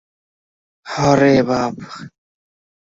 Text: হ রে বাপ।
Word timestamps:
হ 0.87 0.95
রে 1.19 1.33
বাপ। 1.47 1.75